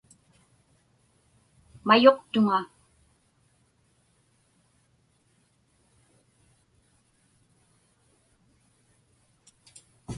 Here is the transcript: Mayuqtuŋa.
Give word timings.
Mayuqtuŋa. 1.87 2.59